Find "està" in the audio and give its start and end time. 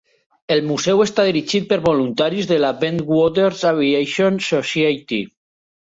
1.03-1.25